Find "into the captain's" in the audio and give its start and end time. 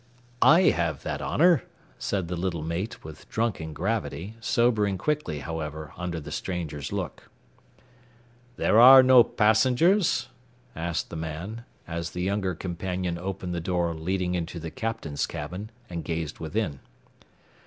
14.33-15.27